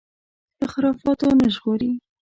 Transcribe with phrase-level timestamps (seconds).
[0.59, 1.91] له خرافاتو نه ژغوري